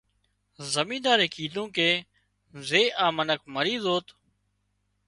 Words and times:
زمينۮارئي 0.75 1.27
ڪيڌو 1.35 1.63
ڪي 1.77 1.87
زي 2.69 2.83
آ 3.05 3.07
منک 3.17 3.41
مري 3.55 3.75
زوت 3.83 4.07